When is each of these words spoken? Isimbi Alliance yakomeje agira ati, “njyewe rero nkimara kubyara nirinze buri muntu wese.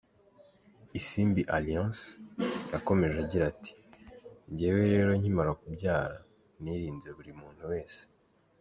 Isimbi 0.99 1.41
Alliance 1.57 2.05
yakomeje 2.73 3.17
agira 3.25 3.43
ati, 3.53 3.73
“njyewe 4.51 4.81
rero 4.93 5.11
nkimara 5.19 5.51
kubyara 5.61 6.17
nirinze 6.61 7.09
buri 7.17 7.31
muntu 7.41 7.63
wese. 7.71 8.01